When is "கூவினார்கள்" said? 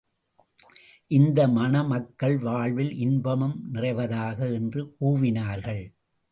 4.99-5.83